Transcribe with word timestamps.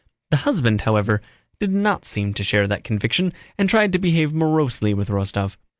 The 0.31 0.37
husband, 0.37 0.81
however, 0.81 1.21
did 1.59 1.71
not 1.71 2.05
seem 2.05 2.33
to 2.33 2.43
share 2.43 2.65
that 2.67 2.83
conviction 2.83 3.33
and 3.59 3.69
tried 3.69 3.93
to 3.93 3.99
behave 3.99 4.33
morosely 4.33 4.95
with 4.95 5.09
Rostóv. 5.09 5.57